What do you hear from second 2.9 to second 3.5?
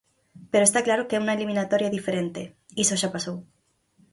xa pasou.